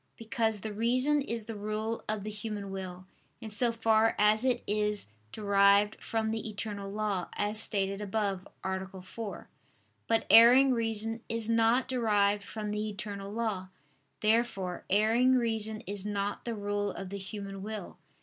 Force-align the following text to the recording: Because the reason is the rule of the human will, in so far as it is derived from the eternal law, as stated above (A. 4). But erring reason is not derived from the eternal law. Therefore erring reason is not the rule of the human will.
Because 0.17 0.61
the 0.61 0.73
reason 0.73 1.21
is 1.21 1.45
the 1.45 1.53
rule 1.55 2.03
of 2.09 2.23
the 2.23 2.31
human 2.31 2.71
will, 2.71 3.05
in 3.39 3.51
so 3.51 3.71
far 3.71 4.15
as 4.17 4.43
it 4.43 4.63
is 4.65 5.11
derived 5.31 6.01
from 6.03 6.31
the 6.31 6.49
eternal 6.49 6.91
law, 6.91 7.27
as 7.35 7.59
stated 7.59 8.01
above 8.01 8.47
(A. 8.63 9.01
4). 9.03 9.47
But 10.07 10.25
erring 10.31 10.73
reason 10.73 11.21
is 11.29 11.51
not 11.51 11.87
derived 11.87 12.41
from 12.41 12.71
the 12.71 12.89
eternal 12.89 13.31
law. 13.31 13.69
Therefore 14.21 14.85
erring 14.89 15.35
reason 15.35 15.81
is 15.81 16.03
not 16.03 16.45
the 16.45 16.55
rule 16.55 16.89
of 16.89 17.09
the 17.11 17.19
human 17.19 17.61
will. 17.61 17.99